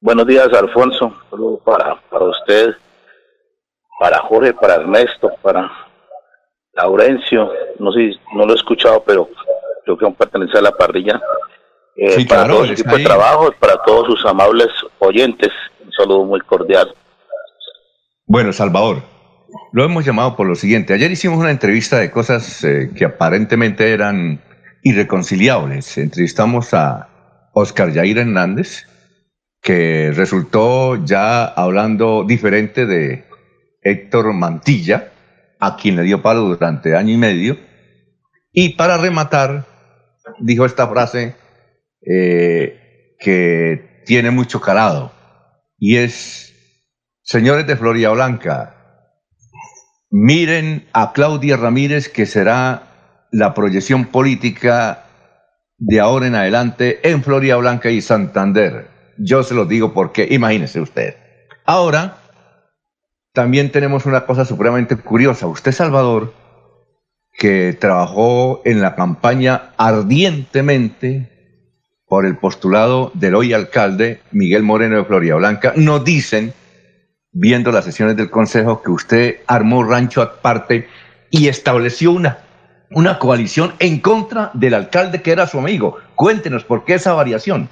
[0.00, 1.12] Buenos días, Alfonso.
[1.64, 2.74] para, para usted,
[3.98, 5.70] para Jorge, para Ernesto, para
[6.74, 7.50] Laurencio.
[7.78, 9.28] No sé, no lo he escuchado, pero
[9.84, 11.20] creo que aún pertenece a la parrilla.
[11.96, 14.68] Eh, para todo el equipo de trabajo, para todos sus amables
[15.00, 15.50] oyentes.
[15.84, 16.94] Un saludo muy cordial.
[18.24, 19.02] Bueno, Salvador,
[19.72, 20.94] lo hemos llamado por lo siguiente.
[20.94, 24.40] Ayer hicimos una entrevista de cosas eh, que aparentemente eran
[24.84, 25.98] irreconciliables.
[25.98, 27.08] Entrevistamos a
[27.52, 28.86] Oscar Yair Hernández,
[29.60, 33.24] que resultó ya hablando diferente de
[33.82, 35.12] Héctor Mantilla,
[35.60, 37.58] a quien le dio palo durante año y medio.
[38.52, 39.66] Y para rematar,
[40.40, 41.36] dijo esta frase
[42.06, 45.12] eh, que tiene mucho calado,
[45.78, 46.54] y es,
[47.22, 48.74] señores de Floria Blanca,
[50.10, 52.82] miren a Claudia Ramírez, que será
[53.30, 55.04] la proyección política
[55.76, 58.97] de ahora en adelante en Floria Blanca y Santander.
[59.18, 61.16] Yo se lo digo porque, imagínese usted.
[61.64, 62.18] Ahora,
[63.32, 65.46] también tenemos una cosa supremamente curiosa.
[65.46, 66.32] Usted, Salvador,
[67.36, 71.30] que trabajó en la campaña ardientemente
[72.06, 76.54] por el postulado del hoy alcalde Miguel Moreno de Floria Blanca, nos dicen,
[77.32, 80.88] viendo las sesiones del Consejo, que usted armó rancho aparte
[81.30, 82.38] y estableció una
[82.90, 85.98] una coalición en contra del alcalde que era su amigo.
[86.14, 87.68] Cuéntenos por qué esa variación.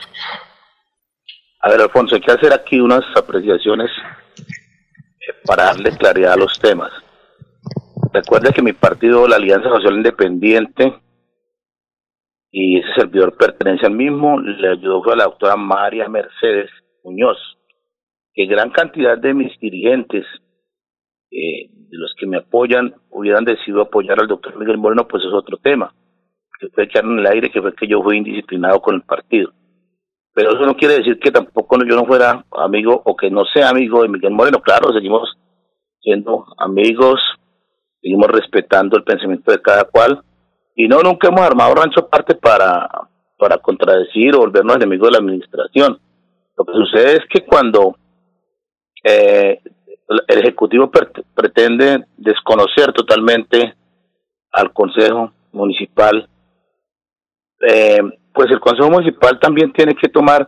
[1.60, 3.90] A ver, Alfonso, hay que hacer aquí unas apreciaciones
[4.38, 6.92] eh, para darle claridad a los temas.
[8.12, 10.94] Recuerde que mi partido, la Alianza Social Independiente,
[12.50, 16.70] y ese servidor pertenece al mismo, le ayudó a la doctora María Mercedes
[17.04, 17.36] Muñoz,
[18.32, 20.24] que gran cantidad de mis dirigentes
[21.30, 25.32] eh, de los que me apoyan hubieran decidido apoyar al doctor Miguel Moreno, pues es
[25.32, 25.92] otro tema,
[26.58, 29.52] que fue echar en el aire, que fue que yo fui indisciplinado con el partido.
[30.36, 33.70] Pero eso no quiere decir que tampoco yo no fuera amigo o que no sea
[33.70, 34.60] amigo de Miguel Moreno.
[34.60, 35.34] Claro, seguimos
[36.02, 37.18] siendo amigos,
[38.02, 40.22] seguimos respetando el pensamiento de cada cual
[40.74, 42.86] y no, nunca hemos armado rancho aparte para,
[43.38, 45.98] para contradecir o volvernos enemigos de la administración.
[46.54, 47.96] Lo que sucede es que cuando
[49.02, 49.58] eh,
[50.28, 50.90] el Ejecutivo
[51.34, 53.74] pretende desconocer totalmente
[54.52, 56.28] al Consejo Municipal,
[57.66, 58.02] eh,
[58.36, 60.46] pues el Consejo Municipal también tiene que tomar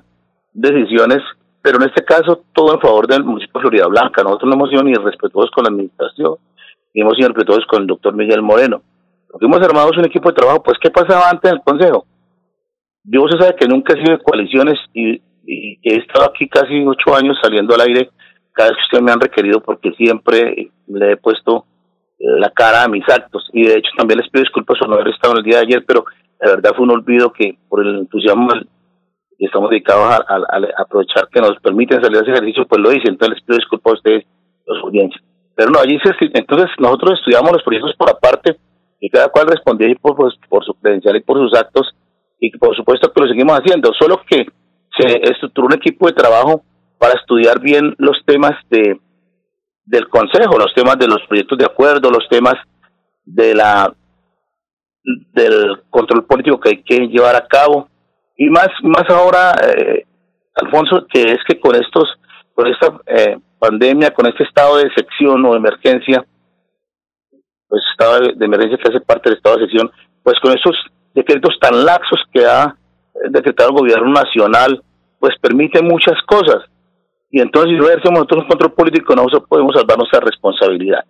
[0.52, 1.20] decisiones,
[1.62, 4.22] pero en este caso todo en favor del municipio de Florida Blanca.
[4.22, 6.34] Nosotros no hemos sido ni respetuosos con la administración,
[6.92, 8.82] ni hemos sido respetuosos con el doctor Miguel Moreno.
[9.32, 11.64] Lo que hemos armado es un equipo de trabajo, pues ¿qué pasaba antes en el
[11.64, 12.04] Consejo?
[13.04, 16.84] Yo se sabe que nunca he sido de coaliciones y, y he estado aquí casi
[16.86, 18.10] ocho años saliendo al aire
[18.52, 21.64] cada vez que ustedes me han requerido porque siempre le he puesto
[22.18, 25.08] la cara a mis actos y de hecho también les pido disculpas por no haber
[25.08, 26.04] estado en el día de ayer, pero
[26.40, 28.48] la verdad fue un olvido que por el entusiasmo
[29.38, 30.36] que estamos dedicados a,
[30.82, 33.92] aprovechar que nos permiten salir a ese ejercicio, pues lo hice, entonces les pido disculpas
[33.92, 34.24] a ustedes,
[34.66, 35.22] los audiencias.
[35.54, 38.56] Pero no, allí se, entonces nosotros estudiamos los proyectos por aparte
[39.00, 41.94] y cada cual respondía por, pues, por su credencial y por sus actos
[42.40, 44.46] y por supuesto que lo seguimos haciendo, solo que
[44.96, 46.62] se estructuró un equipo de trabajo
[46.98, 49.00] para estudiar bien los temas de
[49.84, 52.56] del consejo, los temas de los proyectos de acuerdo, los temas
[53.24, 53.94] de la
[55.32, 57.88] del control político que hay que llevar a cabo
[58.36, 60.04] y más más ahora eh,
[60.54, 62.08] Alfonso que es que con estos
[62.54, 66.24] con esta eh, pandemia con este estado de sección o de emergencia
[67.68, 69.90] pues estado de, emergencia que hace parte del estado de sección
[70.22, 70.74] pues con esos
[71.14, 72.74] decretos tan laxos que ha
[73.30, 74.82] decretado el gobierno nacional
[75.18, 76.64] pues permite muchas cosas
[77.30, 81.04] y entonces, si nosotros un control político, no podemos salvar nuestra responsabilidad.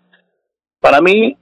[0.80, 1.36] Para mí,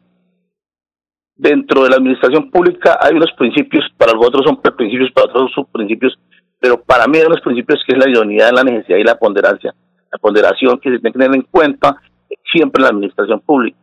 [1.36, 5.66] dentro de la administración pública hay unos principios, para otros son principios, para otros son
[5.66, 6.19] principios,
[6.58, 9.74] pero para mí hay unos principios que es la idoneidad, la necesidad y la ponderancia,
[10.10, 11.97] la ponderación que se tiene que tener en cuenta
[12.50, 13.76] siempre en la administración pública.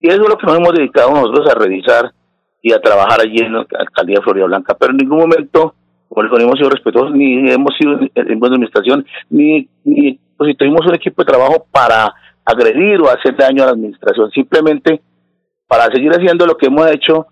[0.00, 2.12] Y eso es lo que nos hemos dedicado nosotros a revisar
[2.62, 5.74] y a trabajar allí en la alcaldía de Florida Blanca, pero en ningún momento,
[6.08, 10.56] como les hemos sido respetuosos, ni hemos sido en buena administración, ni, ni pues si
[10.56, 12.12] tuvimos un equipo de trabajo para
[12.44, 15.00] agredir o hacer daño a la administración, simplemente
[15.68, 17.28] para seguir haciendo lo que hemos hecho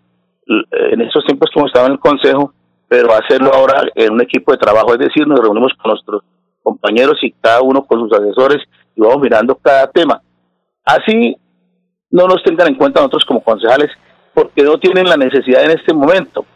[0.46, 2.52] en esos tiempos hemos estado en el Consejo,
[2.88, 6.22] pero hacerlo ahora en un equipo de trabajo, es decir, nos reunimos con nuestros
[6.62, 8.62] compañeros y cada uno con sus asesores
[8.94, 10.22] y vamos mirando cada tema.
[10.84, 11.36] Así
[12.10, 13.90] no nos tengan en cuenta nosotros como concejales
[14.32, 16.46] porque no tienen la necesidad en este momento.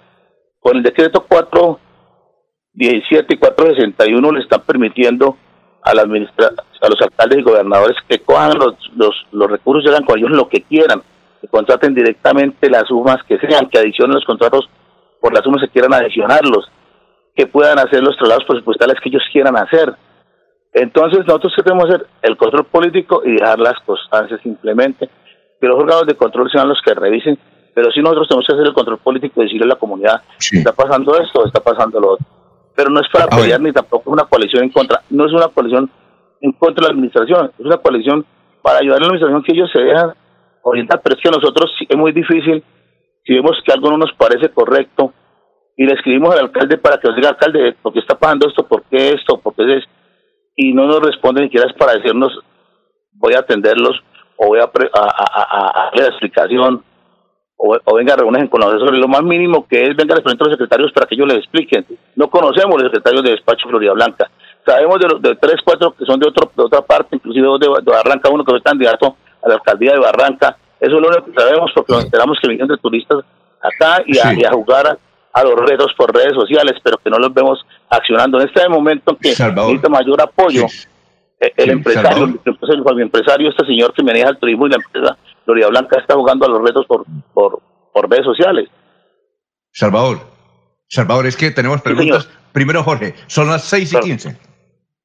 [0.60, 5.36] Con el decreto 417 y 461 le están permitiendo
[5.82, 10.04] a, la a los alcaldes y gobernadores que cojan los, los, los recursos y hagan
[10.04, 11.02] con ellos lo que quieran,
[11.40, 14.69] que contraten directamente las sumas que sean, que adicionen los contratos
[15.20, 16.70] por las sumas que quieran adicionarlos,
[17.34, 19.94] que puedan hacer los traslados presupuestales que ellos quieran hacer.
[20.72, 25.08] Entonces, nosotros queremos hacer el control político y dejar las constancias simplemente,
[25.60, 27.38] que los órganos de control sean los que revisen,
[27.75, 30.72] pero si nosotros tenemos que hacer el control político y decirle a la comunidad, está
[30.72, 32.26] pasando esto, está pasando lo otro.
[32.75, 35.90] Pero no es para pelear ni tampoco una coalición en contra, no es una coalición
[36.40, 38.25] en contra de la administración, es una coalición
[38.62, 40.12] para ayudar a la administración que ellos se dejan
[40.62, 42.62] orientar, pero es que a nosotros es muy difícil,
[43.24, 45.12] si vemos que algo no nos parece correcto,
[45.76, 48.66] y le escribimos al alcalde para que nos diga, alcalde, ¿por qué está pasando esto?
[48.66, 49.38] ¿Por qué esto?
[49.38, 49.84] ¿Por qué es?
[50.56, 52.38] Y no nos responde ni siquiera para decirnos,
[53.12, 53.98] voy a atenderlos,
[54.36, 56.84] o voy a, a, a, la explicación,
[57.56, 59.00] o, o venga, reúnen con los asesores.
[59.00, 61.86] Lo más mínimo que es, venga, les a los secretarios para que ellos les expliquen.
[62.16, 64.30] No conocemos los secretarios de despacho Florida Blanca.
[64.66, 67.68] Sabemos de, los, de tres, cuatro que son de, otro, de otra parte, inclusive de,
[67.82, 70.56] de Barranca, uno que es candidato a la alcaldía de Barranca.
[70.81, 73.25] Eso es lo único que sabemos porque nos enteramos que vienen de turistas
[73.60, 74.98] acá y a, y a jugar
[75.32, 77.58] a, los retos por redes sociales, pero que no los vemos
[77.88, 78.40] accionando.
[78.40, 80.64] En este momento que necesita mayor apoyo,
[81.40, 85.16] eh, el, empresario, el, empresario, este señor que maneja el turismo y la empresa
[85.46, 87.60] Gloria Blanca está jugando a los retos por, por,
[87.92, 88.69] por redes sociales.
[89.72, 90.20] Salvador,
[90.88, 92.28] Salvador, es que tenemos preguntas.
[92.52, 94.38] Primero, Jorge, son las seis y quince.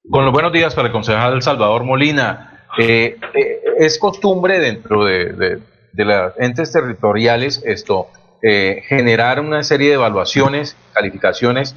[0.09, 2.54] Con los buenos días para el concejal Salvador Molina.
[2.77, 5.61] Eh, eh, es costumbre dentro de,
[5.93, 8.07] los entes territoriales esto,
[8.41, 11.75] eh, generar una serie de evaluaciones, calificaciones,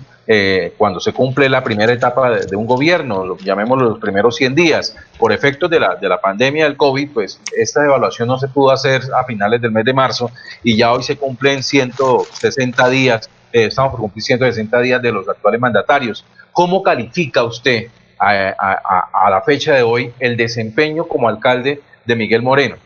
[0.76, 4.94] cuando se cumple la primera etapa de, un gobierno, llamémoslo los primeros 100 días.
[5.18, 8.70] Por efectos de la, de la pandemia del COVID, pues esta evaluación no se pudo
[8.70, 10.30] hacer a finales del mes de marzo
[10.62, 15.60] y ya hoy se cumplen 160 días, estamos por cumplir 160 días de los actuales
[15.60, 16.26] mandatarios.
[16.52, 17.86] ¿Cómo califica usted
[18.18, 22.76] a, la fecha de hoy el desempeño como alcalde de Miguel Moreno,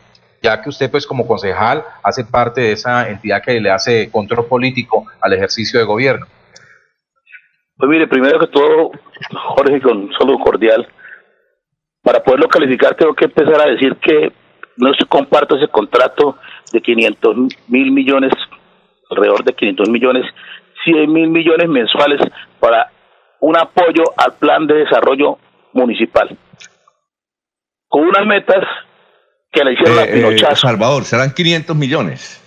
[0.41, 4.45] ya que usted pues como concejal hace parte de esa entidad que le hace control
[4.45, 6.25] político al ejercicio de gobierno.
[7.77, 8.91] Pues mire, primero que todo,
[9.55, 10.87] Jorge, con saludo cordial,
[12.01, 14.31] para poderlo calificar tengo que empezar a decir que
[14.77, 16.37] no comparto ese contrato
[16.71, 17.35] de 500
[17.67, 18.31] mil millones,
[19.09, 20.25] alrededor de 500 millones,
[20.83, 22.21] 100 mil millones mensuales
[22.59, 22.91] para
[23.43, 25.37] un apoyo al plan de desarrollo
[25.73, 26.29] municipal.
[27.89, 28.63] Con unas metas
[29.51, 30.53] que le hicieron a eh, Pinochazo.
[30.53, 32.39] Eh, Salvador, serán 500 millones.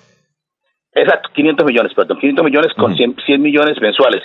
[0.95, 4.23] Exacto, 500 millones, perdón, 500 millones con 100, millones mensuales.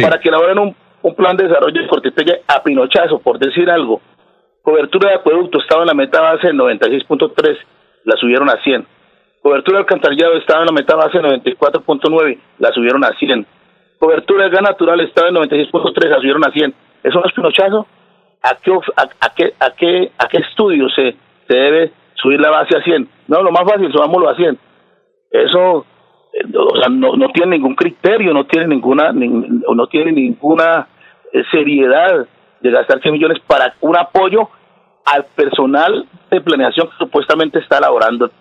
[0.00, 4.00] Para que elaboren un, un plan de desarrollo de Cortipelle a Pinochazo, por decir algo.
[4.62, 7.58] Cobertura de acueducto estaba en la meta base en 96.3,
[8.04, 8.86] la subieron a 100.
[9.42, 13.46] Cobertura de alcantarillado estaba en la meta base en 94.9, la subieron a 100
[14.04, 16.74] cobertura de gas natural estaba en 96.3, la subieron a 100.
[17.04, 17.86] ¿Eso no es pinochazo?
[18.42, 21.16] ¿A qué, a, qué, a qué, a qué estudio se,
[21.48, 23.08] se debe subir la base a 100?
[23.28, 24.58] No, lo más fácil, subámoslo a 100.
[25.30, 25.86] Eso
[26.34, 30.86] eh, o sea, no, no tiene ningún criterio, no tiene ninguna, no tiene ninguna
[31.32, 32.26] eh, seriedad
[32.60, 34.50] de gastar 100 millones para un apoyo
[35.06, 38.32] al personal de planeación que supuestamente está elaborando el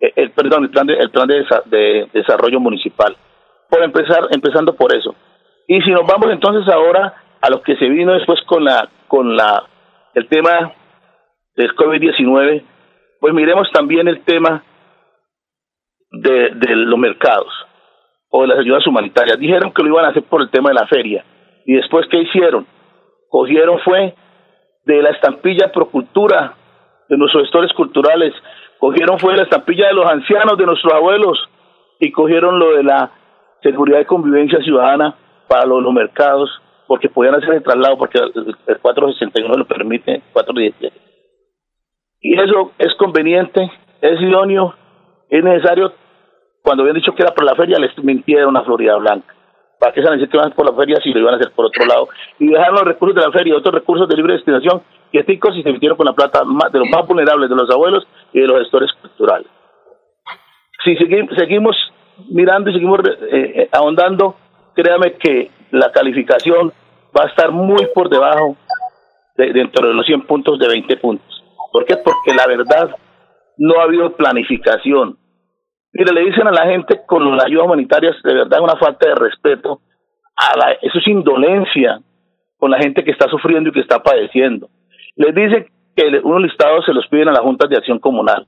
[0.00, 3.16] eh, el, perdón, el plan de, el plan de desarrollo municipal
[3.68, 5.14] por empezar, empezando por eso.
[5.68, 9.36] Y si nos vamos entonces ahora a lo que se vino después con la, con
[9.36, 9.64] la,
[10.14, 10.72] el tema
[11.56, 12.62] del COVID-19,
[13.20, 14.62] pues miremos también el tema
[16.10, 17.52] de, de los mercados
[18.30, 19.38] o de las ayudas humanitarias.
[19.38, 21.24] Dijeron que lo iban a hacer por el tema de la feria.
[21.64, 22.66] Y después, ¿qué hicieron?
[23.28, 24.14] Cogieron fue
[24.84, 26.54] de la estampilla Procultura,
[27.08, 28.32] de nuestros gestores culturales,
[28.78, 31.38] cogieron fue la estampilla de los ancianos, de nuestros abuelos,
[31.98, 33.10] y cogieron lo de la
[33.62, 35.14] seguridad y convivencia ciudadana
[35.48, 36.50] para los, mercados,
[36.86, 41.00] porque podían hacer el traslado, porque el, 461 lo permite, 417.
[42.20, 43.70] Y eso es conveniente,
[44.00, 44.74] es idóneo,
[45.28, 45.92] es necesario.
[46.62, 49.34] Cuando habían dicho que era por la feria, les mintieron a Florida Blanca.
[49.78, 52.08] ¿Para qué se necesitan por la feria si lo iban a hacer por otro lado?
[52.38, 54.82] Y dejaron los recursos de la feria y otros recursos de libre destinación
[55.12, 58.40] que y se metieron con la plata de los más vulnerables, de los abuelos y
[58.40, 59.46] de los gestores culturales.
[60.84, 61.76] Si seguimos
[62.28, 64.36] mirando y seguimos eh, eh, ahondando,
[64.74, 66.72] créame que la calificación
[67.16, 68.56] va a estar muy por debajo
[69.36, 71.44] de, dentro de los 100 puntos de 20 puntos.
[71.72, 71.96] ¿Por qué?
[71.96, 72.96] Porque la verdad
[73.58, 75.18] no ha habido planificación.
[75.92, 79.14] Mire, le dicen a la gente con las ayudas humanitarias, de verdad, una falta de
[79.14, 79.80] respeto.
[80.36, 82.00] A la, eso es indolencia
[82.58, 84.68] con la gente que está sufriendo y que está padeciendo.
[85.16, 88.46] Les dice que unos listados se los piden a las juntas de acción comunal.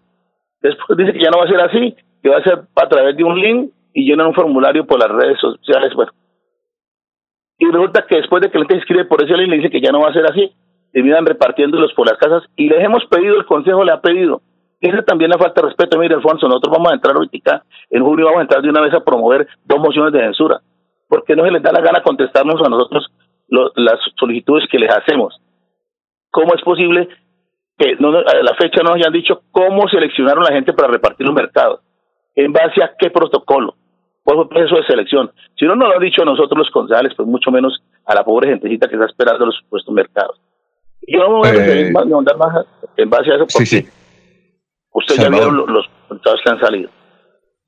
[0.61, 3.17] Después dice que ya no va a ser así, que va a ser a través
[3.17, 5.93] de un link y llenan un formulario por las redes sociales.
[5.95, 6.13] Bueno.
[7.59, 9.81] Y resulta que después de que la gente escribe por ese link, le dice que
[9.81, 10.53] ya no va a ser así,
[10.93, 14.41] terminan repartiéndolos por las casas y les hemos pedido, el Consejo le ha pedido.
[14.81, 15.99] Esa también la falta de respeto.
[15.99, 18.95] Mire, Alfonso, nosotros vamos a entrar ahorita, en junio vamos a entrar de una vez
[18.95, 20.61] a promover dos mociones de censura,
[21.09, 23.07] porque no se les da la gana contestarnos a nosotros
[23.49, 25.41] las solicitudes que les hacemos.
[26.31, 27.09] ¿Cómo es posible
[27.77, 31.27] que no, a la fecha no nos hayan dicho cómo seleccionaron la gente para repartir
[31.27, 31.81] los mercados?
[32.39, 33.75] ¿En base a qué protocolo?
[34.23, 35.33] ¿Cuál fue el proceso de selección?
[35.59, 38.23] Si no nos lo han dicho a nosotros los concejales, pues mucho menos a la
[38.23, 40.41] pobre gentecita que está esperando los supuestos mercados.
[41.09, 42.67] Yo no me voy a eh, más, más
[42.97, 43.89] en base a eso porque sí, sí.
[44.93, 46.91] ustedes ya vieron los, los resultados que han salido.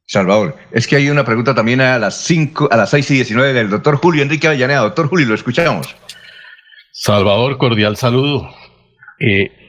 [0.06, 3.52] Salvador, es que hay una pregunta también a las 5, a las 6 y 19
[3.52, 4.82] del doctor Julio Enrique Avellaneda.
[4.82, 5.96] Doctor Julio, lo escuchamos.
[6.92, 8.48] Salvador, cordial saludo.
[9.18, 9.59] Eh, eh,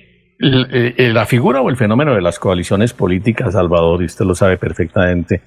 [0.41, 5.41] la figura o el fenómeno de las coaliciones políticas, Salvador, y usted lo sabe perfectamente,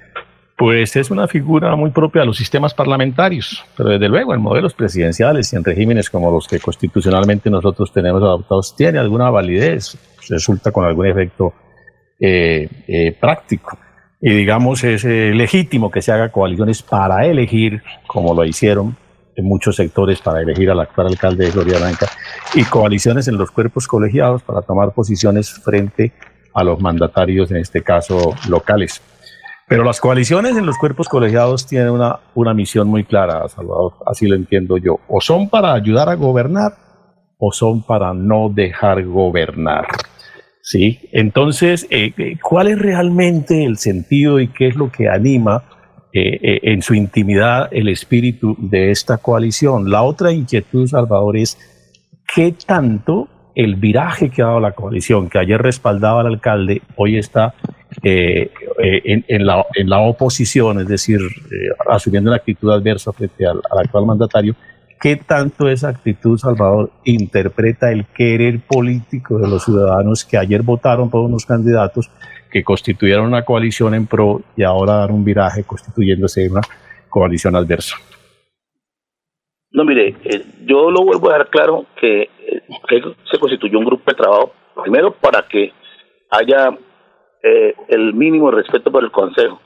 [0.56, 4.72] pues es una figura muy propia de los sistemas parlamentarios, pero desde luego en modelos
[4.72, 9.98] presidenciales y en regímenes como los que constitucionalmente nosotros tenemos adoptados tiene alguna validez,
[10.28, 11.52] resulta con algún efecto
[12.20, 13.78] eh, práctico.
[14.20, 18.96] Y digamos es eh, legítimo que se haga coaliciones para elegir, como lo hicieron
[19.36, 22.06] en muchos sectores para elegir al actual alcalde de Gloria Blanca,
[22.54, 26.12] y coaliciones en los cuerpos colegiados para tomar posiciones frente
[26.52, 29.02] a los mandatarios, en este caso locales.
[29.66, 34.26] Pero las coaliciones en los cuerpos colegiados tienen una, una misión muy clara, Salvador, así
[34.26, 35.00] lo entiendo yo.
[35.08, 36.74] O son para ayudar a gobernar
[37.38, 39.86] o son para no dejar gobernar.
[40.64, 40.98] ¿sí?
[41.12, 45.62] Entonces, eh, eh, ¿cuál es realmente el sentido y qué es lo que anima
[46.14, 49.90] eh, en su intimidad el espíritu de esta coalición?
[49.90, 51.58] La otra inquietud, Salvador, es
[52.34, 57.18] qué tanto el viraje que ha dado la coalición, que ayer respaldaba al alcalde, hoy
[57.18, 57.54] está
[58.02, 61.20] la, en, la, oposición, es decir,
[61.88, 64.56] asumiendo una actitud adversa frente al actual mandatario,
[65.04, 71.10] ¿Qué tanto esa actitud, Salvador, interpreta el querer político de los ciudadanos que ayer votaron
[71.10, 72.10] por unos candidatos
[72.54, 76.60] que constituyeron una coalición en pro y ahora dan un viraje constituyéndose una
[77.10, 77.96] coalición adversa?
[79.72, 83.84] No, mire, eh, yo lo vuelvo a dejar claro que, eh, que, se constituyó un
[83.84, 84.52] grupo de trabajo,
[84.84, 85.72] primero para que
[86.30, 86.78] haya
[87.42, 89.60] eh, el mínimo respeto por el Consejo.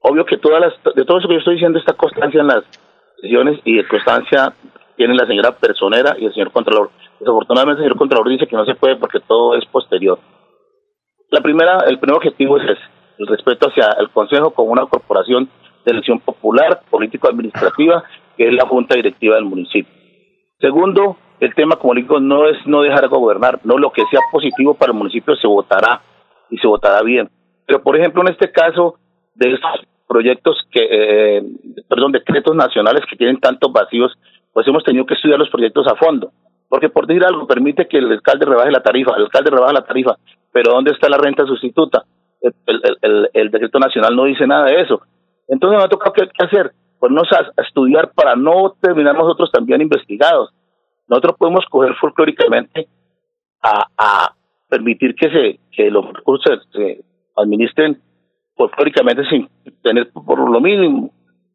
[0.00, 2.64] Obvio que todas las, de todo eso que yo estoy diciendo está constancia en las
[3.22, 4.52] y de constancia
[4.96, 6.90] tiene la señora personera y el señor Contralor.
[7.20, 10.18] Desafortunadamente el señor Contralor dice que no se puede porque todo es posterior.
[11.30, 12.78] La primera, el primer objetivo es
[13.18, 15.48] el respeto hacia el Consejo como una corporación
[15.84, 18.02] de elección popular, político-administrativa,
[18.36, 19.92] que es la Junta Directiva del municipio.
[20.60, 24.20] Segundo, el tema, como digo, no es no dejar de gobernar, no lo que sea
[24.32, 26.00] positivo para el municipio se votará
[26.50, 27.28] y se votará bien.
[27.66, 28.94] Pero, por ejemplo, en este caso
[29.34, 31.42] de estos proyectos que, eh,
[31.88, 34.12] perdón, decretos nacionales que tienen tantos vacíos,
[34.52, 36.32] pues hemos tenido que estudiar los proyectos a fondo.
[36.68, 39.84] Porque por decir algo, permite que el alcalde rebaje la tarifa, el alcalde rebaja la
[39.84, 40.16] tarifa,
[40.52, 42.04] pero ¿dónde está la renta sustituta?
[42.40, 45.00] El, decreto nacional no dice nada de eso.
[45.48, 50.50] Entonces me ha tocado qué, hacer, pues a, estudiar para no terminar nosotros también investigados.
[51.08, 52.88] Nosotros podemos coger folclóricamente
[53.62, 54.34] a, a
[54.68, 57.02] permitir que se que los recursos se
[57.36, 58.00] administren
[58.56, 59.48] folclóricamente sin
[59.82, 61.12] tener por lo mínimo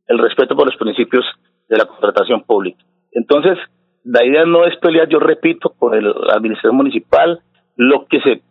[0.07, 1.25] el respeto por los principios
[1.69, 2.83] de la contratación pública.
[3.11, 3.57] Entonces,
[4.03, 7.41] la idea no es pelear, yo repito, con el, la administración municipal,
[7.75, 8.41] lo que se,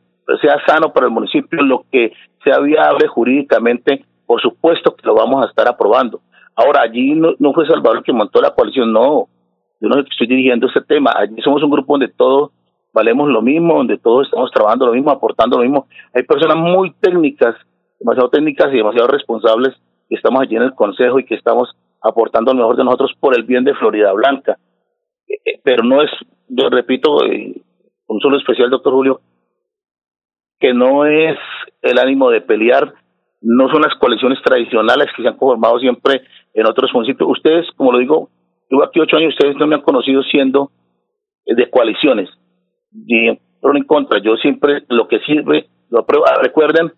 [0.41, 2.13] sea sano para el municipio, lo que
[2.45, 6.21] sea viable jurídicamente, por supuesto que lo vamos a estar aprobando.
[6.55, 9.29] Ahora, allí no, fue Salvador que montó la coalición, no.
[9.81, 11.13] Yo no estoy dirigiendo ese tema.
[11.17, 12.51] Allí somos un grupo donde todos
[12.93, 15.87] valemos lo mismo, donde todos estamos trabajando lo mismo, aportando lo mismo.
[16.15, 17.57] Hay personas muy técnicas
[18.03, 19.75] demasiado técnicas y demasiado responsables
[20.09, 23.37] que estamos allí en el Consejo y que estamos aportando lo mejor de nosotros por
[23.37, 24.59] el bien de Florida Blanca.
[25.29, 26.11] Eh, eh, pero no es,
[26.49, 27.55] yo repito, eh,
[28.09, 29.21] un solo especial, doctor Julio,
[30.63, 31.37] que no es
[31.83, 32.95] el ánimo de pelear,
[33.41, 36.23] no son las coaliciones tradicionales que se han conformado siempre
[36.55, 37.29] en otros municipios.
[37.29, 38.31] Ustedes, como lo digo,
[38.71, 40.71] llevo aquí ocho años, ustedes no me han conocido siendo
[41.45, 42.31] de coaliciones,
[42.93, 44.21] ni pro ni contra.
[44.23, 46.27] Yo siempre lo que sirve, lo apruebo.
[46.29, 46.93] Ah, recuerden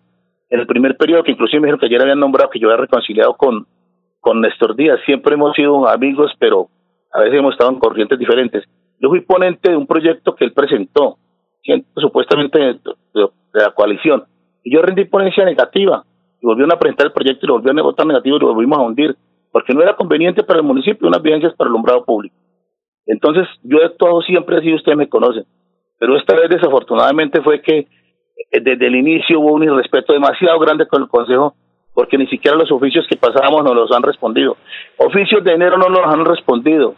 [0.51, 2.81] en el primer periodo, que inclusive me dijeron que ayer habían nombrado que yo había
[2.81, 3.65] reconciliado con,
[4.19, 4.99] con Néstor Díaz.
[5.07, 6.67] Siempre hemos sido amigos, pero
[7.11, 8.63] a veces hemos estado en corrientes diferentes.
[8.99, 11.17] Yo fui ponente de un proyecto que él presentó,
[11.95, 12.79] supuestamente de,
[13.53, 14.23] la coalición,
[14.63, 16.03] y yo rendí ponencia negativa,
[16.41, 18.79] y volvieron a presentar el proyecto y lo volvieron a votar negativo y lo volvimos
[18.79, 19.15] a hundir,
[19.51, 22.35] porque no era conveniente para el municipio unas evidencias para el alumbrado público.
[23.05, 25.45] Entonces, yo de todo siempre he sido, ustedes me conocen,
[25.97, 27.79] pero esta vez desafortunadamente fue que
[28.51, 31.55] eh, desde el inicio hubo un irrespeto demasiado grande con el Consejo
[31.93, 34.57] porque ni siquiera los oficios que pasábamos nos los han respondido.
[34.97, 36.93] Oficios de enero no nos han respondido.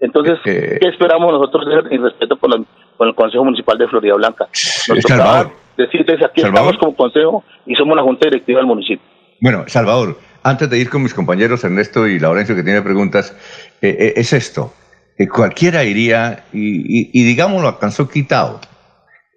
[0.00, 2.66] Entonces, ¿qué esperamos nosotros de irrespeto con,
[2.96, 4.48] con el Consejo Municipal de Florida Blanca?
[4.88, 9.04] Nos tocaba decirles aquí estamos como Consejo y somos la Junta Directiva del municipio.
[9.40, 13.34] Bueno, Salvador, antes de ir con mis compañeros Ernesto y Laurencio que tiene preguntas,
[13.82, 14.72] eh, eh, es esto.
[15.18, 18.60] eh, cualquiera diría, y, y, digamos lo alcanzó quitado,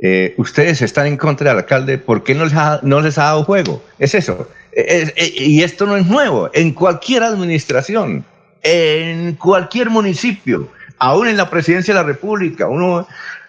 [0.02, 3.26] eh, ustedes están en contra del alcalde, ¿por qué no les ha, no les ha
[3.26, 3.82] dado juego?
[4.00, 4.48] Es eso.
[4.76, 8.24] y esto no es nuevo, en cualquier administración,
[8.62, 13.08] en cualquier municipio, aún en la presidencia de la República, uno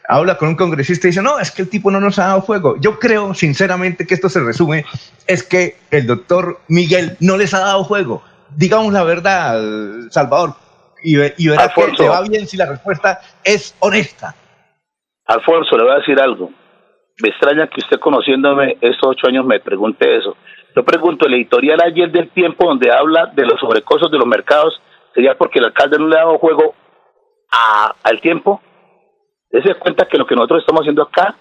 [0.08, 2.40] habla con un congresista y dice, no, es que el tipo no nos ha dado
[2.40, 2.76] juego.
[2.80, 4.84] Yo creo, sinceramente, que esto se resume,
[5.26, 8.22] es que el doctor Miguel no les ha dado juego.
[8.56, 9.60] Digamos la verdad,
[10.10, 10.54] Salvador,
[11.02, 14.34] y, verá que te va bien si la respuesta es honesta.
[15.26, 16.50] Alfonso, le voy a decir algo.
[17.22, 20.36] Me extraña que usted conociéndome estos ocho años me pregunte eso.
[20.74, 24.80] Yo pregunto, el editorial ayer del tiempo donde habla de los sobrecostos de los mercados,
[25.14, 26.74] ¿sería porque el alcalde no le ha dado juego
[28.02, 28.62] al tiempo?
[29.50, 31.34] Dese cuenta que lo que nosotros estamos haciendo acá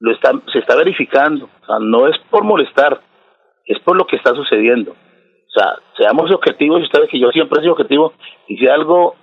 [0.00, 1.48] lo está, se está verificando.
[1.62, 3.00] O sea, no es por molestar,
[3.66, 4.92] es por lo que está sucediendo.
[4.92, 8.12] O sea, seamos objetivos, y ustedes que yo siempre sido objetivo,
[8.46, 9.14] y si algo,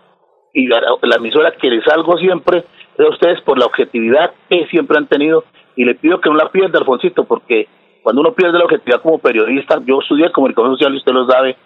[0.53, 0.79] y la,
[1.17, 2.65] emisora que les algo siempre
[2.98, 5.43] de ustedes por la objetividad que siempre han tenido,
[5.75, 7.67] y le pido que no la pierda, Alfonsito, porque
[8.01, 11.57] cuando uno pierde la objetividad como periodista, yo estudié comunicación social y usted lo sabe,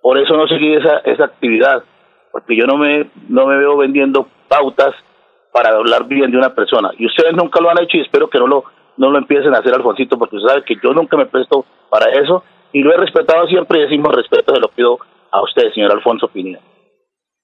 [0.00, 1.84] por eso no seguí esa, esa actividad,
[2.32, 4.94] porque yo no me, no me veo vendiendo pautas
[5.52, 6.90] para hablar bien de una persona.
[6.98, 8.64] Y ustedes nunca lo han hecho y espero que no lo,
[8.96, 12.10] no lo empiecen a hacer, Alfonsito, porque usted sabe que yo nunca me presto para
[12.10, 12.42] eso
[12.72, 14.98] y lo he respetado siempre y decimos respeto se lo pido
[15.30, 16.60] a usted, señor Alfonso Pineda.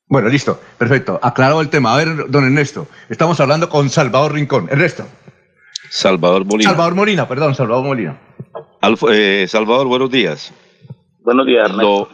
[0.07, 1.21] Bueno, listo, perfecto.
[1.23, 1.95] Aclarado el tema.
[1.95, 4.69] A ver, don Ernesto, estamos hablando con Salvador Rincón.
[4.71, 5.05] Ernesto.
[5.91, 6.71] Salvador Molina.
[6.71, 8.19] Salvador Molina, perdón, Salvador Molina.
[9.11, 10.55] Eh, Salvador, buenos días.
[11.21, 12.09] Buenos días, Ernesto.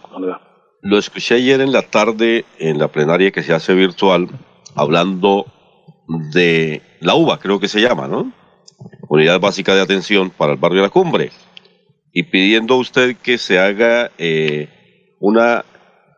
[0.82, 4.28] lo escuché ayer en la tarde en la plenaria que se hace virtual
[4.74, 5.46] hablando
[6.08, 8.32] de la UBA, creo que se llama, ¿no?
[9.08, 11.30] Unidad Básica de Atención para el Barrio de la Cumbre,
[12.12, 14.68] y pidiendo a usted que se haga eh,
[15.20, 15.64] una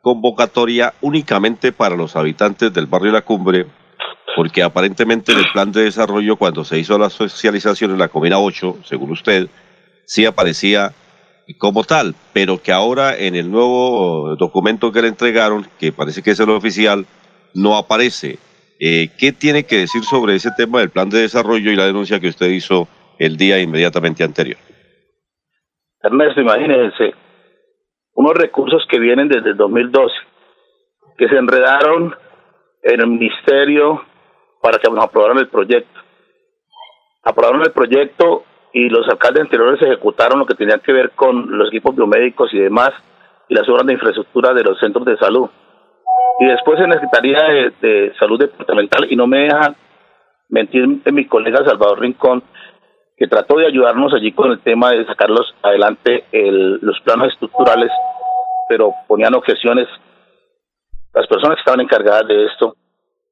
[0.02, 3.66] convocatoria únicamente para los habitantes del Barrio de la Cumbre,
[4.37, 8.38] porque aparentemente en el plan de desarrollo, cuando se hizo la socialización en la Comuna
[8.38, 9.49] 8, según usted,
[10.05, 10.92] sí aparecía
[11.59, 16.33] como tal, pero que ahora en el nuevo documento que le entregaron, que parece que
[16.33, 17.07] es el oficial,
[17.55, 18.38] no aparece.
[18.78, 22.20] Eh, ¿Qué tiene que decir sobre ese tema del plan de desarrollo y la denuncia
[22.20, 24.58] que usted hizo el día inmediatamente anterior?
[26.02, 27.14] Ernesto, imagínense,
[28.14, 30.14] unos recursos que vienen desde el 2012,
[31.16, 32.14] que se enredaron
[32.82, 34.04] en el ministerio
[34.60, 36.00] para que nos aprobaran el proyecto.
[37.24, 41.68] Aprobaron el proyecto y los alcaldes anteriores ejecutaron lo que tenía que ver con los
[41.68, 42.90] equipos biomédicos y demás,
[43.48, 45.48] y las obras de infraestructura de los centros de salud
[46.38, 47.38] y después se necesitaría
[47.81, 49.74] de, salud departamental y no me deja
[50.48, 52.42] mentir mi colega Salvador Rincón
[53.16, 57.90] que trató de ayudarnos allí con el tema de sacarlos adelante los planos estructurales
[58.68, 59.88] pero ponían objeciones.
[61.14, 62.76] Las personas que estaban encargadas de esto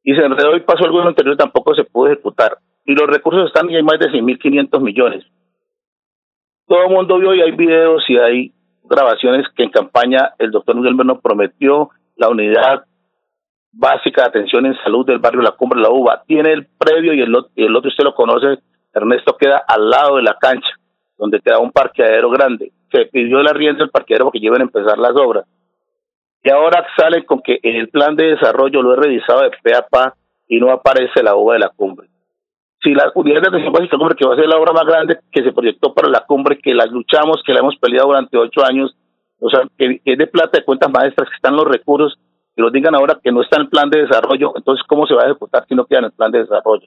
[0.03, 2.59] y se enredó y pasó algo anterior tampoco se pudo ejecutar.
[2.85, 5.25] Y los recursos están y hay más de 6.500 millones.
[6.67, 8.53] Todo el mundo vio y hay videos y hay
[8.85, 12.85] grabaciones que en campaña el doctor Miguel Berno prometió la unidad
[13.73, 16.23] básica de atención en salud del barrio La Cumbre La Uva.
[16.27, 18.61] Tiene el previo y el, el otro usted lo conoce,
[18.93, 20.69] Ernesto, queda al lado de la cancha,
[21.19, 22.73] donde queda un parqueadero grande.
[22.93, 25.47] Se pidió la rienda del parqueadero porque llevan a empezar las obras.
[26.43, 29.73] Y ahora salen con que en el plan de desarrollo lo he revisado de pe
[30.47, 32.09] y no aparece la uva de la cumbre.
[32.83, 35.19] Si la unidad de atención básica cumbre, que va a ser la obra más grande
[35.33, 38.61] que se proyectó para la cumbre, que la luchamos, que la hemos peleado durante ocho
[38.63, 38.95] años,
[39.41, 42.19] o sea, que es de plata de cuentas maestras, que están los recursos,
[42.55, 45.15] que nos digan ahora que no está en el plan de desarrollo, entonces ¿cómo se
[45.15, 46.87] va a ejecutar si no queda en el plan de desarrollo?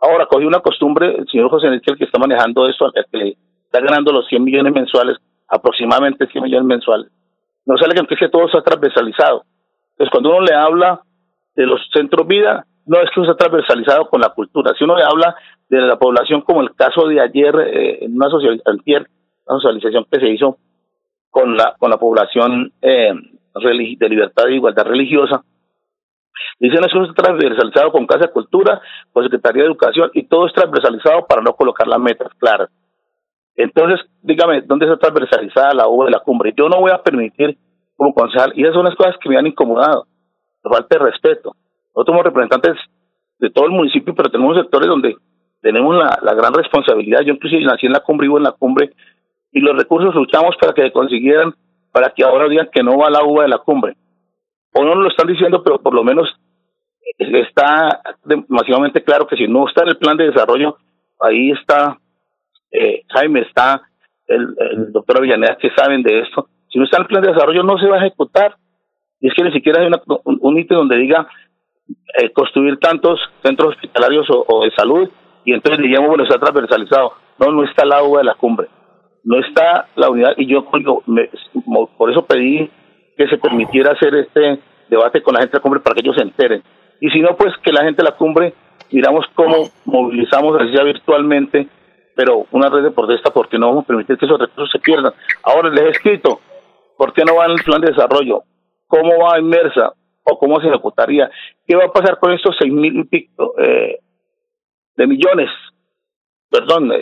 [0.00, 3.80] Ahora, cogí una costumbre, el señor José Níquel, que está manejando eso, el que está
[3.80, 5.16] ganando los 100 millones mensuales,
[5.48, 7.10] aproximadamente 100 millones mensuales,
[7.66, 9.44] no sale que empiece todo está transversalizado.
[9.92, 11.00] Entonces, cuando uno le habla
[11.56, 14.72] de los centros vida, no es que uno está transversalizado con la cultura.
[14.78, 15.36] Si uno le habla
[15.68, 20.30] de la población, como el caso de ayer, eh, en una, una socialización que se
[20.30, 20.58] hizo
[21.30, 23.12] con la, con la población eh,
[23.54, 25.42] de libertad e igualdad religiosa.
[26.60, 28.80] Dicen eso es transversalizado con Casa de Cultura,
[29.12, 32.70] con Secretaría de Educación y todo es transversalizado para no colocar las metas claras.
[33.56, 36.54] Entonces, dígame, ¿dónde está transversalizada la uva de la cumbre?
[36.56, 37.58] Yo no voy a permitir
[37.96, 40.06] como concejal, y esas son las cosas que me han incomodado,
[40.62, 41.56] la falta de respeto.
[41.88, 42.76] Nosotros somos representantes
[43.40, 45.16] de todo el municipio, pero tenemos sectores donde
[45.60, 47.22] tenemos la, la gran responsabilidad.
[47.22, 48.92] Yo incluso nací en la cumbre y vivo en la cumbre,
[49.52, 51.54] y los recursos luchamos para que consiguieran
[51.92, 53.96] para que ahora digan que no va la uva de la cumbre.
[54.74, 56.28] O no lo están diciendo, pero por lo menos
[57.18, 60.76] está demasiadamente claro que si no está en el plan de desarrollo,
[61.20, 61.98] ahí está
[62.70, 63.82] eh, Jaime, está
[64.26, 66.48] el, doctor Avellaneda, que saben de esto.
[66.70, 68.56] Si no está en el plan de desarrollo, no se va a ejecutar.
[69.20, 71.26] Y es que ni siquiera hay un, un ítem donde diga
[72.18, 75.08] eh, construir tantos centros hospitalarios o, de salud
[75.44, 77.12] y entonces diríamos, bueno, está transversalizado.
[77.38, 78.68] No, no está la uva de la cumbre,
[79.24, 82.70] no está la unidad y yo por eso pedí
[83.16, 86.16] que se permitiera hacer este debate con la gente de la cumbre para que ellos
[86.16, 86.62] se enteren.
[87.00, 88.54] Y si no, pues que la gente de la cumbre
[88.90, 91.68] miramos cómo movilizamos así virtualmente,
[92.14, 95.12] pero una red de protesta porque no vamos a permitir que esos recursos se pierdan.
[95.42, 96.40] Ahora les he escrito,
[96.96, 98.42] ¿por qué no va en el plan de desarrollo?
[98.86, 99.92] ¿Cómo va inmersa?
[100.24, 101.30] ¿O cómo se ejecutaría?
[101.66, 103.98] ¿Qué va a pasar con estos seis mil y pico eh,
[104.96, 105.50] de millones?
[106.50, 106.92] Perdón,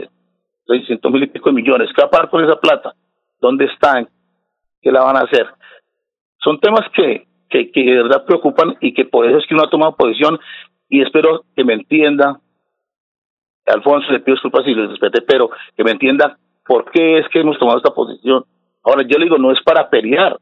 [0.68, 1.90] eh, seiscientos mil y pico de millones.
[1.94, 2.94] ¿Qué va a pasar con esa plata?
[3.40, 4.08] ¿Dónde están?
[4.80, 5.46] ¿Qué la van a hacer?
[6.38, 9.64] Son temas que, que, que de verdad preocupan y que por eso es que uno
[9.64, 10.38] ha tomado posición
[10.88, 12.40] y espero que me entienda.
[13.66, 17.40] Alfonso, le pido disculpas si le respete, pero que me entienda por qué es que
[17.40, 18.44] hemos tomado esta posición.
[18.84, 20.38] Ahora, yo le digo, no es para pelear.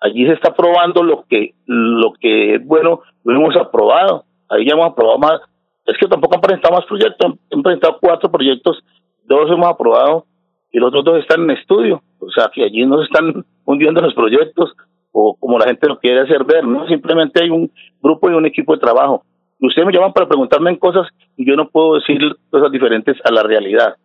[0.00, 4.24] Allí se está aprobando lo que, lo que es bueno, lo hemos aprobado.
[4.48, 5.40] Ahí ya hemos aprobado más.
[5.86, 8.82] Es que tampoco han presentado más proyectos, han presentado cuatro proyectos,
[9.24, 10.26] dos hemos aprobado
[10.70, 12.02] y los otros dos están en estudio.
[12.18, 14.72] O sea, que allí no se están hundiendo los proyectos
[15.12, 16.86] o como la gente lo quiere hacer ver, ¿no?
[16.88, 17.70] Simplemente hay un
[18.02, 19.22] grupo y un equipo de trabajo
[19.66, 23.32] ustedes me llaman para preguntarme en cosas y yo no puedo decir cosas diferentes a
[23.32, 23.96] la realidad.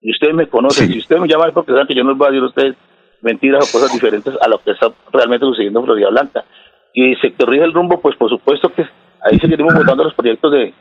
[0.00, 0.88] Y ustedes me conocen.
[0.88, 2.46] Si ustedes me llaman es porque saben que yo no les voy a decir a
[2.46, 2.76] ustedes
[3.22, 6.44] mentiras o cosas diferentes a lo que está realmente sucediendo en Florida Blanca.
[6.94, 8.84] Y se corrige el rumbo, pues por supuesto que
[9.22, 10.74] ahí seguiremos votando los proyectos de,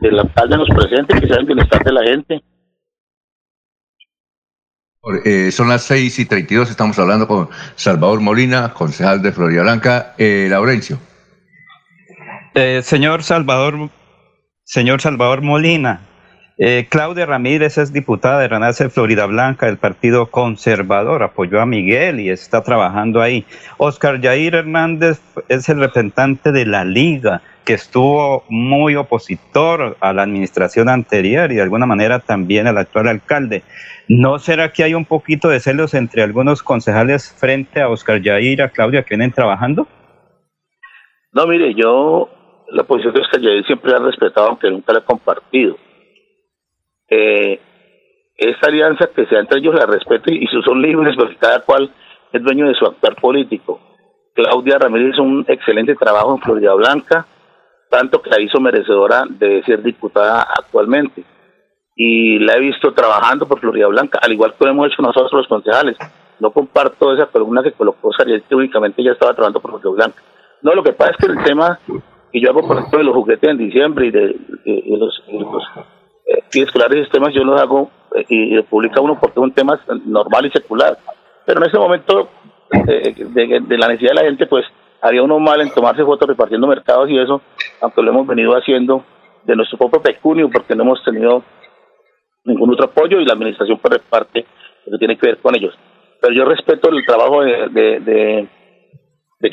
[0.00, 2.42] la alcalde en los presentes, que sea el bienestar de la gente.
[5.24, 10.14] Eh, son las 6 y 32, estamos hablando con Salvador Molina, concejal de Florida Blanca.
[10.18, 10.98] Eh, Laurencio.
[12.54, 13.90] Eh, señor Salvador,
[14.64, 16.00] señor Salvador Molina,
[16.88, 22.30] Claudia Ramírez es diputada de Renace Florida Blanca del Partido Conservador, apoyó a Miguel y
[22.30, 23.44] está trabajando ahí.
[23.76, 30.22] Oscar Jair Hernández es el representante de la Liga, que estuvo muy opositor a la
[30.22, 33.64] administración anterior y de alguna manera también al actual alcalde.
[34.08, 38.62] ¿No será que hay un poquito de celos entre algunos concejales frente a Oscar Jair,
[38.62, 39.88] a Claudia, que vienen trabajando?
[41.32, 42.30] No, mire, yo
[42.68, 45.76] la posición de Oscar siempre la he respetado, aunque nunca la he compartido.
[47.08, 47.60] Eh,
[48.62, 51.90] alianza que sea entre ellos la respeto y, son libres porque cada cual
[52.32, 53.80] es dueño de su actuar político.
[54.34, 57.26] Claudia Ramírez hizo un excelente trabajo en Florida Blanca,
[57.90, 61.24] tanto que la hizo merecedora de ser diputada actualmente.
[61.94, 65.32] Y la he visto trabajando por Florida Blanca, al igual que lo hemos hecho nosotros
[65.32, 65.96] los concejales.
[66.40, 70.22] No comparto esa columna que colocó Sariel, que únicamente ya estaba trabajando por Florida Blanca.
[70.62, 71.78] No, lo que pasa es que el tema
[72.36, 74.36] y yo hago por ejemplo de los juguetes en diciembre y de,
[74.98, 79.44] los, eh, escolares y sistemas yo los hago eh, y, lo publica uno porque es
[79.44, 80.98] un tema normal y secular
[81.46, 82.28] pero en ese momento
[82.72, 84.66] eh, de, la necesidad de la gente pues
[85.06, 87.40] haría uno mal en tomarse fotos repartiendo mercados y eso
[87.80, 89.04] aunque lo hemos venido haciendo
[89.44, 91.42] de nuestro propio pecunio porque no hemos tenido
[92.44, 94.46] ningún otro apoyo y la administración pues reparte
[94.86, 95.74] lo que tiene que ver con ellos
[96.20, 98.48] pero yo respeto el trabajo de, de,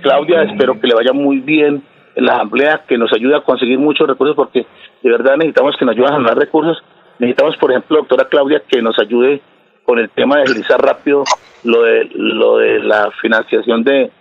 [0.01, 1.83] Claudia espero que le vaya muy bien
[2.15, 4.65] en la asamblea que nos ayude a conseguir muchos recursos porque
[5.03, 6.81] de verdad necesitamos que nos ayuden a ganar recursos.
[7.19, 9.41] Necesitamos, por ejemplo, doctora Claudia, que nos ayude
[9.85, 11.23] con el tema de agilizar rápido
[11.63, 14.11] lo de lo de la financiación de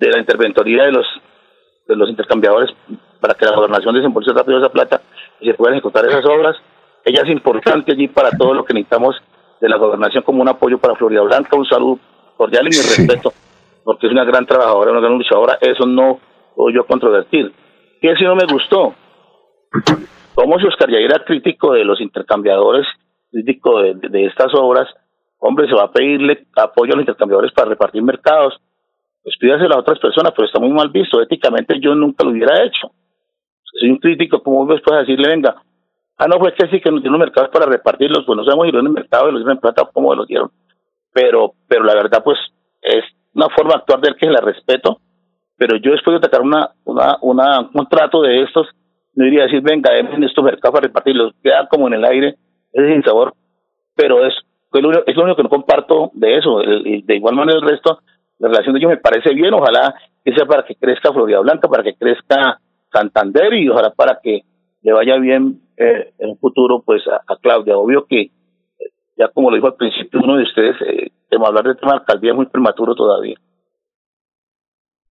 [0.00, 1.06] de la interventoría de los
[1.86, 2.70] de los intercambiadores
[3.20, 5.02] para que la gobernación desembolse rápido esa plata
[5.40, 6.56] y se puedan ejecutar esas obras.
[7.04, 9.16] Ella es importante allí para todo lo que necesitamos
[9.60, 11.56] de la gobernación como un apoyo para Florida Blanca.
[11.56, 11.98] Un saludo
[12.36, 13.32] cordial y mi respeto,
[13.84, 15.58] porque es una gran trabajadora, una gran luchadora.
[15.60, 16.20] Eso no
[16.56, 17.52] o yo controvertir.
[18.00, 18.94] ¿Qué si no me gustó?
[20.34, 22.86] Como si Oscar ya era crítico de los intercambiadores,
[23.30, 24.88] crítico de, estas obras,
[25.38, 28.54] hombre, se va a pedirle apoyo a los intercambiadores para repartir mercados,
[29.22, 31.20] pues pídaselo a otras personas, pero está muy mal visto.
[31.20, 32.92] Éticamente yo nunca lo hubiera hecho.
[33.62, 35.62] Soy un crítico, ¿cómo después decirle, venga,
[36.16, 38.72] ah, no, pues que sí que no tiene mercados para repartirlos, pues no sabemos si
[38.72, 40.50] lo en el mercado y los dieron en plata o cómo los dieron.
[41.12, 42.38] Pero, pero la verdad, pues,
[42.82, 43.04] es
[43.34, 44.98] una forma de actuar de él que la respeto,
[45.56, 48.66] pero yo después de atacar una, una, una, un contrato de estos,
[49.14, 52.36] no iría a decir, venga, en estos mercados para repartirlos, queda como en el aire,
[52.72, 53.34] es sin sabor,
[53.94, 54.34] pero es,
[54.72, 58.00] es, lo, único, que no comparto de eso, de igual manera el resto,
[58.40, 61.68] la relación de ellos me parece bien, ojalá que sea para que crezca Florida Blanca,
[61.68, 62.60] para que crezca
[62.92, 64.40] Santander y ojalá para que
[64.82, 67.76] le vaya bien eh, en un futuro pues a, Claudia.
[67.76, 68.30] Obvio que eh,
[69.16, 71.12] ya como lo dijo al principio uno de ustedes, eh,
[71.46, 73.36] hablar de tema de alcaldía es muy prematuro todavía.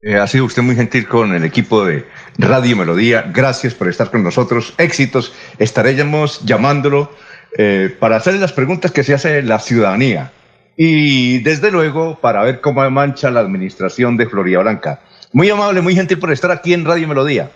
[0.01, 2.05] Eh, ha sido usted muy gentil con el equipo de
[2.37, 3.25] Radio Melodía.
[3.33, 4.73] Gracias por estar con nosotros.
[4.77, 5.33] Éxitos.
[5.59, 7.09] Estaremos llamándolo
[7.57, 10.31] eh, para hacerle las preguntas que se hace la ciudadanía.
[10.81, 15.01] Y desde luego para ver cómo mancha la administración de Florida Blanca.
[15.33, 17.49] Muy amable, muy gentil por estar aquí en Radio Melodía.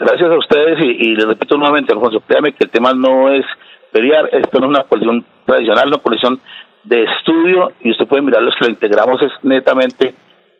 [0.00, 3.44] Gracias a ustedes y, les repito nuevamente, Alfonso, créame que el tema no es
[3.92, 6.40] pelear, esto no es una posición tradicional, una posición
[6.84, 10.14] de estudio y usted puede mirar los que lo integramos es netamente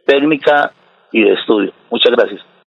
[0.05, 0.73] técnica
[1.11, 1.73] y de estudio.
[1.91, 2.56] Muchas gracias.